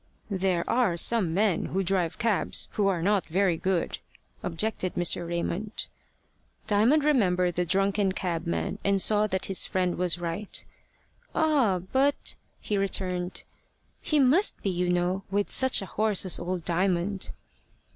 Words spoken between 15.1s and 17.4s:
with such a horse as old Diamond."